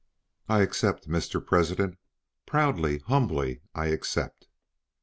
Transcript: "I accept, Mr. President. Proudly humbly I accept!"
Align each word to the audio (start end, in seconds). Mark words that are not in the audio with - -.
"I 0.49 0.61
accept, 0.61 1.07
Mr. 1.07 1.45
President. 1.45 1.99
Proudly 2.47 3.03
humbly 3.05 3.61
I 3.75 3.89
accept!" 3.89 4.47